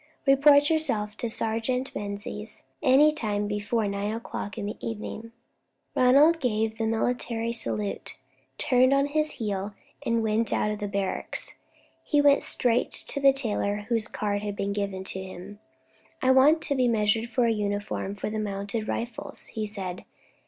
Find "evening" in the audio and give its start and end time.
4.81-5.31